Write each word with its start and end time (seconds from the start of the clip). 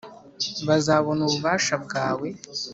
bazabona 0.67 1.21
ububasha 1.25 1.73
bwawe! 1.83 2.27